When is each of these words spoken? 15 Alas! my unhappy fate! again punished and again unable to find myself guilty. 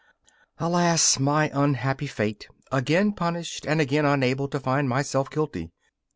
15 0.57 0.65
Alas! 0.67 1.19
my 1.19 1.51
unhappy 1.53 2.07
fate! 2.07 2.47
again 2.71 3.11
punished 3.13 3.67
and 3.67 3.79
again 3.79 4.03
unable 4.03 4.47
to 4.47 4.59
find 4.59 4.89
myself 4.89 5.29
guilty. 5.29 5.69